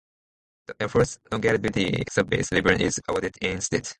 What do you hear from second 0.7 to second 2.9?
Air Force Longevity Service Ribbon